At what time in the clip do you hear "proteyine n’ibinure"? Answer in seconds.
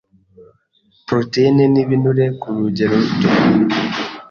1.07-2.25